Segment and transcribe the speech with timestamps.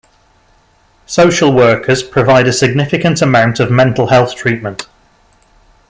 [1.05, 4.87] Social workers provide a significant amount of mental health treatment.